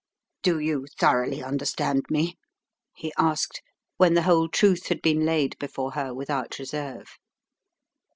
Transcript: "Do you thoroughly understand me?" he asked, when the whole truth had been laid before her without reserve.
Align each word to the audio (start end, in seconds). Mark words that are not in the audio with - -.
"Do 0.41 0.57
you 0.57 0.87
thoroughly 0.99 1.43
understand 1.43 2.05
me?" 2.09 2.35
he 2.95 3.13
asked, 3.19 3.61
when 3.97 4.15
the 4.15 4.23
whole 4.23 4.49
truth 4.49 4.87
had 4.87 4.99
been 5.03 5.25
laid 5.27 5.55
before 5.59 5.91
her 5.91 6.11
without 6.11 6.57
reserve. 6.57 7.19